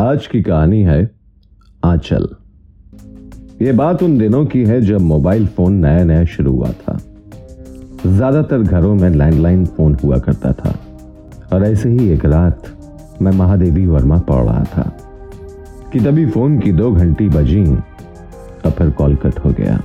[0.00, 0.98] आज की कहानी है
[1.82, 2.26] आंचल।
[3.62, 6.96] ये बात उन दिनों की है जब मोबाइल फ़ोन नया नया शुरू हुआ था।
[8.06, 10.74] ज़्यादातर घरों में लैंडलाइन फ़ोन हुआ करता था।
[11.52, 12.68] और ऐसे ही एक रात
[13.22, 14.90] मैं महादेवी वर्मा पढ़ रहा था
[15.92, 19.80] कि तभी फ़ोन की दो घंटी बजी और फिर कॉल कट हो गया।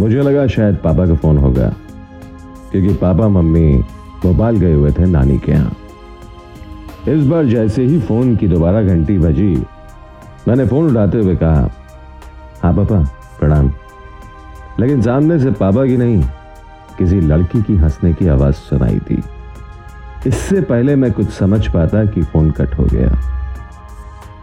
[0.00, 1.68] मुझे लगा शायद पापा का फ़ोन होगा,
[2.72, 3.72] क्योंकि पापा, मम्मी
[4.22, 5.76] भोपाल गए हुए थे नानी के यहाँ।
[7.08, 9.54] इस बार जैसे ही फ़ोन की दोबारा घंटी बजी,
[10.48, 11.70] मैंने फ़ोन उठाते हुए कहा
[12.62, 12.98] हाँ पापा,
[13.40, 13.70] प्रणाम।
[14.80, 16.22] लेकिन सामने से पापा की नहीं,
[16.98, 19.22] किसी लड़की की हंसने की आवाज़ सुनाई थी
[20.26, 23.08] इससे पहले मैं कुछ समझ पाता कि फ़ोन कट हो गया।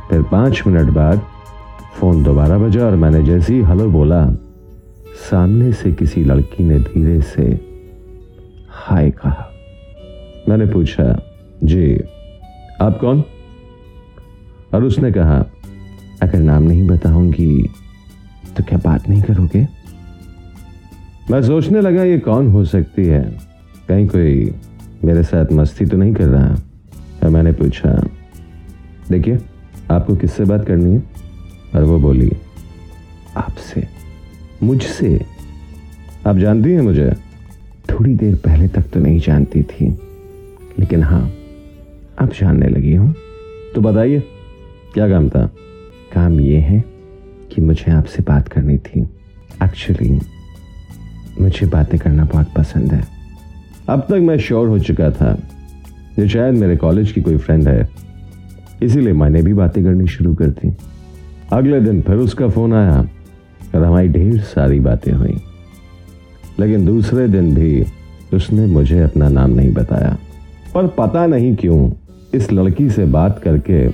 [0.10, 1.22] फिर पाँच मिनट बाद
[1.96, 4.26] फ़ोन दोबारा बजा और मैंने जैसे ही हेलो बोला,
[5.30, 7.44] सामने से किसी लड़की ने धीरे से,
[8.70, 9.50] हाय कहा।
[10.50, 11.14] मैंने पूछा,
[11.64, 11.86] जी
[12.84, 13.24] आप कौन?
[14.74, 15.38] और उसने कहा,
[16.22, 17.70] अगर नाम नहीं बताऊँगी
[18.58, 19.68] तो क्या बात नहीं करोगे?
[21.32, 23.22] मैं सोचने लगा, ये कौन हो सकती है?
[23.88, 24.54] कहीं कोई
[25.04, 26.56] मेरे साथ मस्ती तो नहीं कर रहा?
[27.24, 28.10] और मैंने पूछा,
[29.12, 29.40] देखिए,
[29.92, 31.04] आपको किससे बात करनी है?
[31.76, 32.32] और वो बोली,
[33.38, 33.88] आपसे,
[34.64, 35.26] मुझसे।
[36.28, 37.12] आप जानती हैं मुझे?
[37.90, 39.90] थोड़ी देर पहले तक तो नहीं जानती थी,
[40.80, 41.32] लेकिन हाँ
[42.20, 43.16] अब जानने लगी हूँ।
[43.76, 44.20] तो बताइए
[44.94, 45.46] क्या काम था?
[46.14, 46.84] काम यह है
[47.52, 49.02] कि मुझे आपसे बात करनी थी।
[49.64, 50.20] एक्चुअली
[51.42, 53.04] मुझे बातें करना बहुत पसंद है।
[53.90, 55.40] अब तक मैं श्योर हो चुका था
[56.20, 57.90] जो शायद मेरे कॉलेज की कोई फ्रेंड है।
[58.84, 60.74] इसीलिए मैंने भी बातें करनी शुरू कर दी।
[61.54, 63.10] अगले दिन फिर उसका फ़ोन आया
[63.76, 65.42] और हमारी ढेर सारी बातें हुई।
[66.60, 67.86] लेकिन दूसरे दिन भी
[68.34, 70.18] उसने मुझे अपना नाम नहीं बताया।
[70.76, 71.90] पर पता नहीं क्यों
[72.34, 73.88] इस लड़की से बात करके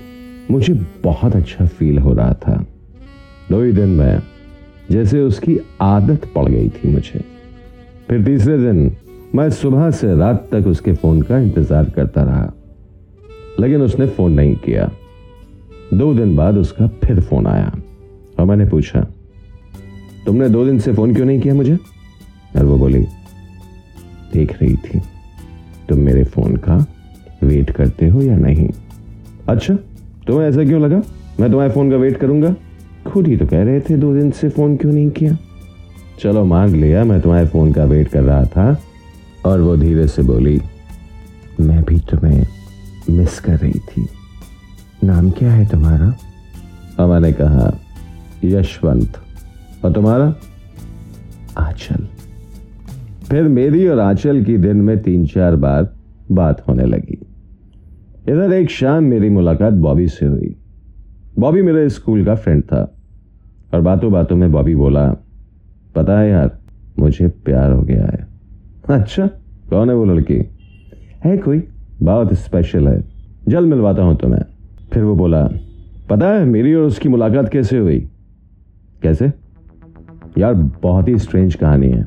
[0.51, 0.73] मुझे
[1.03, 2.55] बहुत अच्छा फील हो रहा था।
[3.51, 4.21] दो ही दिन में
[4.91, 7.23] जैसे उसकी आदत पड़ गई थी मुझे।
[8.09, 8.91] फिर तीसरे दिन
[9.35, 12.51] मैं सुबह से रात तक उसके फ़ोन का इंतज़ार करता रहा,
[13.59, 14.89] लेकिन उसने फ़ोन नहीं किया।
[15.93, 17.71] दो दिन बाद उसका फिर फ़ोन आया
[18.39, 19.01] और मैंने पूछा,
[20.25, 21.77] तुमने दो दिन से फ़ोन क्यों नहीं किया मुझे?
[22.57, 23.05] और वो बोली,
[24.33, 25.01] देख रही थी,
[25.89, 26.85] तुम मेरे फ़ोन का
[27.49, 28.69] वेट करते हो या नहीं?
[29.49, 29.75] अच्छा
[30.27, 31.01] तुम्हें ऐसा क्यों लगा?
[31.39, 32.55] मैं तुम्हारे फ़ोन का वेट करूँगा।
[33.07, 35.37] खुद ही तो कह रहे थे दो दिन से फ़ोन क्यों नहीं किया?
[36.19, 38.77] चलो मांग लिया, मैं तुम्हारे फ़ोन का वेट कर रहा था।
[39.45, 40.61] और वो धीरे से बोली,
[41.59, 42.47] मैं भी तुम्हें
[43.09, 44.07] मिस कर रही थी।
[45.03, 46.15] नाम क्या है तुम्हारा?
[46.99, 47.79] और मैंने कहा,
[48.43, 49.17] यशवंत।
[49.85, 50.35] और तुम्हारा?
[51.57, 52.07] आंचल।
[53.29, 55.95] फिर मेरी और आंचल की दिन में तीन चार बार
[56.31, 57.18] बात होने लगी।
[58.27, 60.55] इधर एक शाम मेरी मुलाकात बॉबी से हुई।
[61.39, 62.95] बॉबी मेरे स्कूल का फ्रेंड था
[63.73, 65.15] और बातों बातों में बॉबी बोला,
[65.95, 66.59] पता है यार,
[66.99, 68.27] मुझे प्यार हो गया है।
[68.89, 69.27] अच्छा?
[69.69, 70.41] कौन है वो लड़की?
[71.23, 71.63] है कोई,
[72.01, 73.03] बहुत स्पेशल है।
[73.47, 74.41] जल्द मिलवाता हूँ तुम्हें।
[74.93, 75.49] फिर वो बोला,
[76.09, 78.07] पता है मेरी और उसकी मुलाकात कैसे हुई?
[79.01, 79.33] कैसे?
[80.37, 82.05] यार, बहुत ही स्ट्रेंज कहानी है।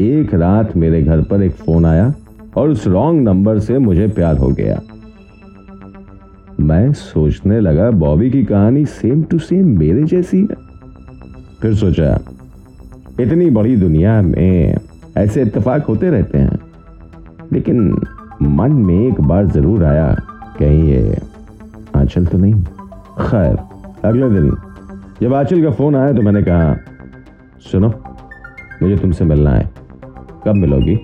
[0.00, 2.14] एक रात मेरे घर पर एक फ़ोन आया
[2.56, 4.82] और उस रॉन्ग नंबर से मुझे प्यार हो गया।
[6.70, 10.56] मैं सोचने लगा, बॉबी की कहानी सेम टू सेम मेरे जैसी है।
[11.62, 12.18] फिर सोचा,
[13.20, 14.76] इतनी बड़ी दुनिया में
[15.16, 16.58] ऐसे इत्तेफाक होते रहते हैं।
[17.52, 17.80] लेकिन
[18.42, 20.14] मन में एक बार ज़रूर आया,
[20.58, 21.18] कहीं ये
[21.96, 22.62] आंचल तो नहीं।
[23.20, 23.56] खैर,
[24.04, 24.50] अगले दिन
[25.22, 26.76] जब आंचल का फ़ोन आया तो मैंने कहा,
[27.62, 27.92] सुनो,
[28.82, 29.70] मुझे तुमसे मिलना है।
[30.46, 30.96] कब मिलोगी?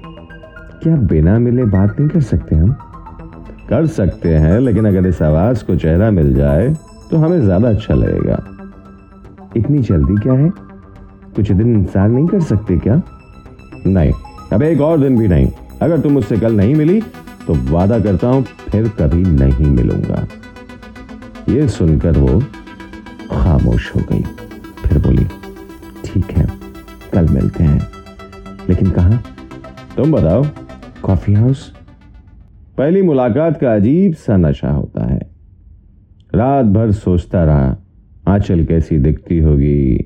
[0.83, 2.77] क्या बिना मिले बात नहीं कर सकते हम?
[3.69, 6.69] कर सकते हैं, लेकिन अगर इस आवाज़ को चेहरा मिल जाए
[7.11, 8.43] तो हमें ज़्यादा अच्छा लगेगा।
[9.57, 10.49] इतनी जल्दी क्या है?
[11.37, 13.01] कुछ दिन इंतज़ार नहीं कर सकते क्या?
[13.87, 14.13] नहीं।
[14.53, 15.51] अब एक और दिन भी नहीं।
[15.83, 17.01] अगर तुम मुझसे कल नहीं मिली
[17.47, 20.27] तो वादा करता हूँ फिर कभी नहीं मिलूँगा।
[21.49, 22.39] ये सुनकर वो
[23.33, 24.23] खामोश हो गई।
[24.83, 25.25] फिर बोली,
[26.05, 26.47] ठीक है,
[27.13, 27.89] कल मिलते हैं।
[28.69, 29.19] लेकिन कहा?
[29.97, 30.45] तुम बताओ,
[31.03, 31.73] कॉफ़ी हाउस?
[32.79, 35.21] पहली मुलाकात का अजीब सा नशा होता है।
[36.35, 37.77] रात भर सोचता रहा,
[38.29, 39.97] आंचल कैसी दिखती होगी।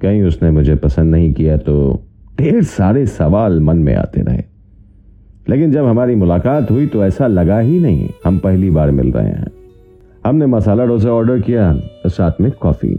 [0.00, 2.02] कहीं उसने मुझे पसंद नहीं किया तो
[2.38, 4.42] ढेर सारे सवाल मन में आते रहे।
[5.48, 9.28] लेकिन जब हमारी मुलाकात हुई तो ऐसा लगा ही नहीं, हम पहली बार मिल रहे
[9.28, 9.46] हैं।
[10.26, 12.96] हमने मसाला डोसा ऑर्डर किया और साथ में कॉफ़ी।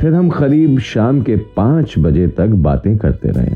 [0.00, 3.54] फिर हम करीब शाम के पाँच बजे तक बातें करते रहे।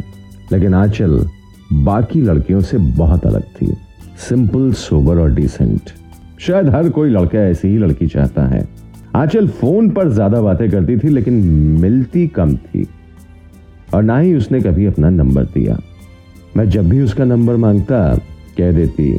[0.52, 1.26] लेकिन आंचल
[1.72, 3.76] बाकी लड़कियों से बहुत अलग थी।
[4.16, 5.80] सिंपल सोबर और डिसेंट
[6.40, 8.68] शायद हर कोई लड़का ऐसी ही लड़की चाहता है।
[9.16, 11.34] आंचल फ़ोन पर ज़्यादा बातें करती थी, लेकिन
[11.80, 12.86] मिलती कम थी।
[13.94, 15.78] और ना ही उसने कभी अपना नंबर दिया।
[16.56, 18.14] मैं जब भी उसका नंबर माँगता,
[18.58, 19.18] कह देती,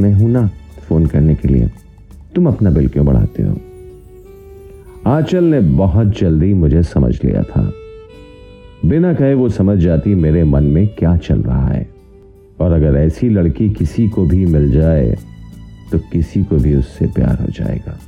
[0.00, 0.50] मैं हूँ ना
[0.88, 1.70] फ़ोन करने के लिए।
[2.34, 3.56] तुम अपना बिल क्यों बढ़ाते हो?
[5.06, 7.72] आंचल ने बहुत जल्दी मुझे समझ लिया था।
[8.84, 11.97] बिना कहे वो समझ जाती मेरे मन में क्या चल रहा है।
[12.60, 15.16] और अगर ऐसी लड़की किसी को भी मिल जाए
[15.92, 17.98] तो किसी को भी उससे प्यार हो जाएगा।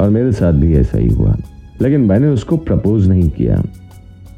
[0.00, 1.36] और मेरे साथ भी ऐसा ही हुआ।
[1.82, 3.62] लेकिन मैंने उसको प्रपोज नहीं किया।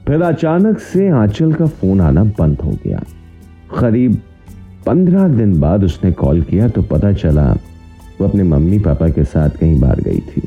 [0.06, 3.02] फिर अचानक से आंचल का फ़ोन आना बंद हो गया।
[3.80, 4.18] करीब
[4.86, 7.52] पंद्रह दिन बाद उसने कॉल किया तो पता चला
[8.20, 10.42] वो अपने मम्मी पापा के साथ कहीं बाहर गई थी।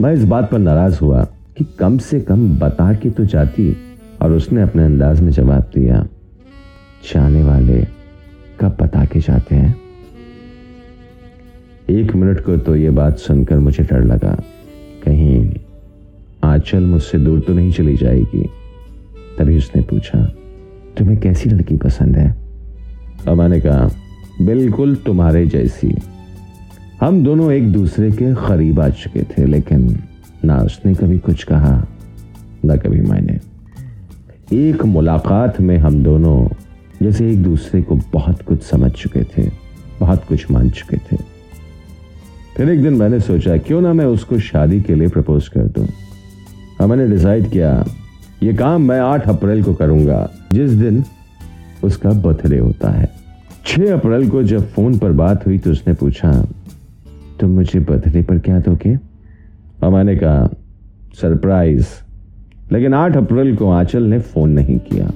[0.00, 1.22] मैं इस बात पर नाराज़ हुआ
[1.56, 3.76] कि कम से कम बता के तो जाती
[4.22, 6.06] और उसने अपने अंदाज में जवाब दिया,
[7.14, 7.42] जाने
[8.72, 9.76] वाले कब बता के जाते हैं।
[11.90, 14.42] एक मिनट को तो यह बात सुनकर मुझे डर लगा।
[15.04, 15.54] कहीं
[16.44, 18.50] आंचल मुझसे दूर तो नहीं चली जाएगी?
[19.38, 20.24] तभी उसने पूछा,
[20.98, 22.36] तुम्हें कैसी लड़की पसंद है?
[23.28, 23.90] और मैंने कहा,
[24.42, 25.94] बिल्कुल तुम्हारे जैसी।
[27.00, 29.98] हम दोनों एक दूसरे के करीब आ चुके थे, लेकिन
[30.44, 31.86] ना उसने कभी कुछ कहा,
[32.64, 33.40] ना कभी मैंने
[34.52, 36.48] एक मुलाकात में हम दोनों
[37.02, 39.48] जैसे एक दूसरे को बहुत कुछ समझ चुके थे,
[40.00, 41.16] बहुत कुछ मान चुके थे।
[42.56, 45.86] फिर एक दिन मैंने सोचा, क्यों ना मैं उसको शादी के लिए प्रपोज कर दूँ?
[46.80, 47.84] और मैंने डिसाइड किया,
[48.42, 51.04] ये काम मैं 8 अप्रैल को करूँगा, जिस दिन
[51.84, 53.10] उसका बर्थडे होता है।
[53.66, 56.32] 6 अप्रैल को जब फ़ोन पर बात हुई तो उसने पूछा,
[57.40, 58.96] तुम मुझे बर्थडे पर क्या दोगे?
[59.82, 60.48] और मैंने कहा
[61.20, 61.86] सरप्राइज़
[62.72, 65.10] लेकिन 8 अप्रैल को आंचल ने फ़ोन नहीं किया।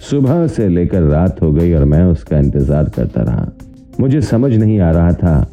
[0.00, 3.52] सुबह से लेकर रात हो गई और मैं उसका इंतज़ार करता रहा।
[4.00, 5.50] मुझे समझ नहीं आ रहा था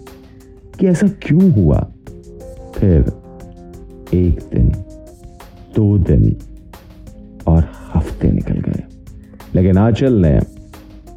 [0.79, 1.79] कि ऐसा क्यों हुआ।
[2.75, 2.99] फिर
[4.13, 4.69] एक दिन,
[5.75, 6.35] दो दिन
[7.47, 8.83] और हफ़्ते निकल गए।
[9.55, 10.39] लेकिन आंचल ने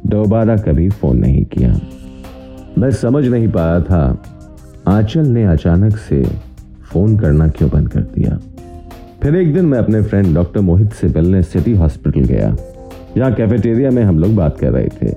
[0.07, 1.79] दोबारा कभी फ़ोन नहीं किया।
[2.77, 4.23] मैं समझ नहीं पाया था,
[4.87, 6.23] आंचल ने अचानक से
[6.83, 8.39] फ़ोन करना क्यों बंद कर दिया।
[9.23, 12.55] फिर एक दिन मैं अपने फ्रेंड डॉक्टर मोहित से मिलने सिटी हॉस्पिटल गया।
[13.17, 15.11] जहाँ कैफेटेरिया में हम लोग बात कर रहे थे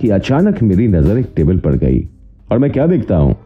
[0.00, 2.08] कि अचानक मेरी नज़र एक टेबल पर गई
[2.52, 3.36] और मैं क्या देखता हूँ?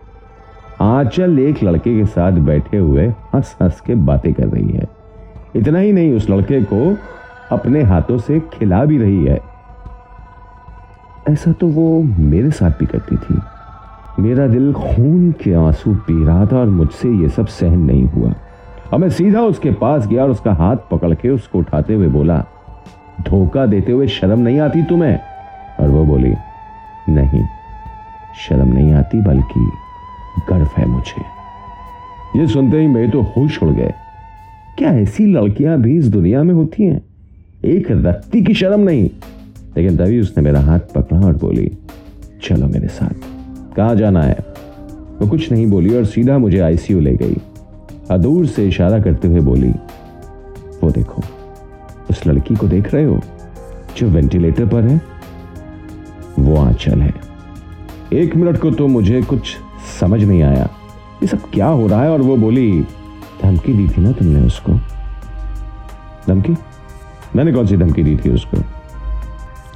[0.80, 4.88] आंचल एक लड़के के साथ बैठे हुए हंस हंस के बातें कर रही है।
[5.56, 6.96] इतना ही नहीं, उस लड़के को
[7.50, 9.40] अपने हाथों से खिला भी रही है।
[11.28, 13.38] ऐसा तो वो मेरे साथ भी करती थी।
[14.22, 18.34] मेरा दिल खून के आँसू पी रहा था और मुझसे ये सब सहन नहीं हुआ।
[18.92, 22.44] और मैं सीधा उसके पास गया और उसका हाथ पकड़ के उसको उठाते हुए बोला
[23.20, 25.18] धोखा देते हुए शर्म नहीं आती तुम्हें?
[25.80, 26.34] और वो बोली,
[27.08, 27.44] नहीं,
[28.48, 29.70] शर्म नहीं आती, बल्कि
[30.50, 31.22] गर्व है मुझे।
[32.40, 33.92] ये सुनते ही मैं तो होश उड़ गए।
[34.78, 37.00] क्या ऐसी लड़कियाँ भी इस दुनिया में होती हैं?
[37.64, 39.10] एक रत्ती की शर्म नहीं।
[39.76, 41.70] लेकिन तभी उसने मेरा हाथ पकड़ा और बोली,
[42.42, 44.36] चलो मेरे साथ। कहा जाना है?
[45.20, 47.36] वो कुछ नहीं बोली और सीधा मुझे आईसीयू ले गई।
[48.10, 49.70] अदूर से इशारा करते हुए बोली,
[50.82, 51.22] वो देखो
[52.10, 53.20] उस लड़की को देख रहे हो?
[53.96, 55.00] जो वेंटिलेटर पर है,
[56.38, 57.14] वो आंचल है।
[58.12, 59.56] एक मिनट को तो मुझे कुछ
[60.00, 60.70] समझ नहीं आया।
[61.22, 62.10] ये सब क्या हो रहा है?
[62.10, 62.86] और वो बोली,
[63.42, 64.72] धमकी दी थी ना तुमने उसको?
[66.28, 66.56] धमकी?
[67.36, 68.56] मैंने कौन सी धमकी दी थी उसको?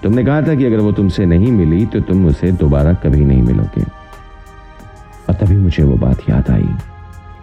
[0.03, 3.43] तुमने कहा था कि अगर वो तुमसे नहीं मिली तो तुम उसे दोबारा कभी नहीं
[3.43, 3.83] मिलोगे।
[5.29, 6.69] और तभी मुझे वो बात याद आई।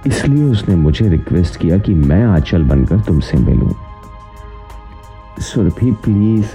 [0.08, 3.72] इसलिए उसने मुझे रिक्वेस्ट किया कि मैं आंचल बनकर तुमसे मिलूं।
[5.40, 6.46] सुरभि प्लीज़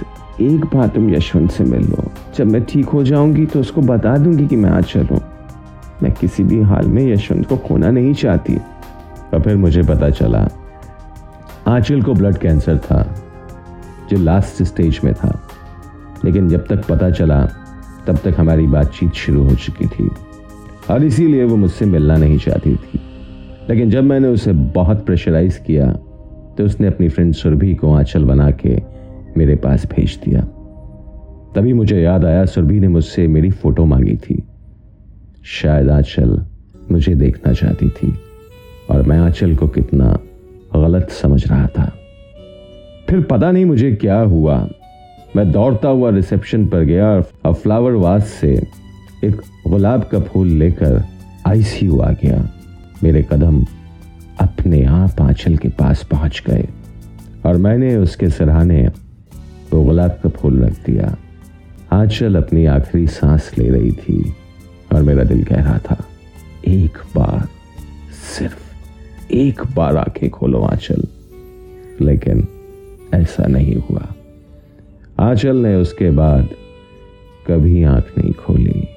[0.41, 2.03] एक बार तुम यशवंत से मिल लो।
[2.37, 5.21] जब मैं ठीक हो जाऊँगी तो उसको बता दूँगी कि मैं आंचल हूँ
[6.03, 8.57] मैं किसी भी हाल में यशवंत को खोना नहीं चाहती।
[9.33, 10.47] और फिर मुझे पता चला,
[11.67, 13.15] आंचल को ब्लड कैंसर था,
[14.09, 15.41] जो लास्ट स्टेज में था।
[16.25, 17.45] लेकिन जब तक पता चला,
[18.07, 20.09] तब तक हमारी बातचीत शुरू हो चुकी थी।
[20.89, 22.99] और इसीलिए वो मुझसे मिलना नहीं चाहती थी।
[23.69, 25.95] लेकिन जब मैंने उसे बहुत प्रेशराइज किया
[26.61, 28.81] तो उसने अपनी फ्रेंड सुरभि को आंचल बना के
[29.37, 30.41] मेरे पास भेज दिया।
[31.55, 34.43] तभी मुझे याद आया सुरभि ने मुझसे मेरी फ़ोटो मांगी थी।
[35.43, 36.45] शायद आंचल
[36.91, 38.13] मुझे देखना चाहती थी
[38.89, 40.19] और मैं आंचल को कितना
[40.75, 41.93] गलत समझ रहा था।
[43.09, 44.69] फिर पता नहीं मुझे क्या हुआ।
[45.35, 47.09] मैं दौड़ता हुआ रिसेप्शन पर गया
[47.45, 48.63] और फ्लावर वास से
[49.23, 51.03] एक गुलाब का फूल लेकर
[51.47, 52.49] आईसीयू आ गया।
[53.03, 53.65] मेरे कदम
[54.41, 56.67] अपने आप आंचल के पास पहुँच गए
[57.45, 58.87] और मैंने उसके सराहने
[59.73, 61.17] वो गुलाब का फूल रख दिया।
[61.93, 64.33] आंचल अपनी आखिरी सांस ले रही थी
[64.93, 66.05] और मेरा दिल कह रहा था,
[66.67, 67.47] एक बार,
[68.37, 71.03] सिर्फ़ एक बार आँखें खोलो आंचल।
[72.01, 72.47] लेकिन
[73.13, 74.07] ऐसा नहीं हुआ।
[75.19, 76.49] आंचल ने उसके बाद
[77.47, 78.87] कभी आँख नहीं खोली।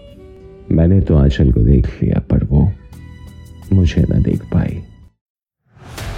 [0.71, 2.73] मैंने तो आंचल को देख लिया, पर वो
[3.73, 4.83] मुझे न देख पाई।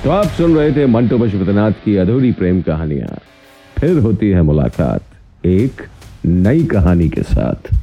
[0.07, 3.19] तो आप सुन रहे थे मंटो पशुपतिनाथ की अधूरी प्रेम कहानियाँ।
[3.79, 5.83] फिर होती है मुलाकात एक
[6.27, 7.75] नई कहानी के साथ।